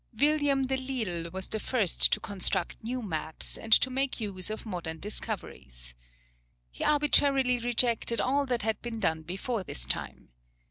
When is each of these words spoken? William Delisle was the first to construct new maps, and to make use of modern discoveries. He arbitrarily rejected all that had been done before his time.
William 0.17 0.65
Delisle 0.65 1.29
was 1.31 1.45
the 1.49 1.59
first 1.59 2.11
to 2.11 2.19
construct 2.19 2.83
new 2.83 3.03
maps, 3.03 3.55
and 3.55 3.71
to 3.71 3.91
make 3.91 4.19
use 4.19 4.49
of 4.49 4.65
modern 4.65 4.97
discoveries. 4.97 5.93
He 6.71 6.83
arbitrarily 6.83 7.59
rejected 7.59 8.19
all 8.19 8.47
that 8.47 8.63
had 8.63 8.81
been 8.81 8.99
done 8.99 9.21
before 9.21 9.63
his 9.67 9.85
time. 9.85 10.29